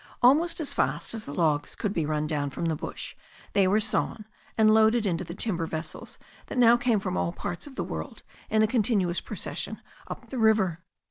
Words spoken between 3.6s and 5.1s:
were sawn and loaded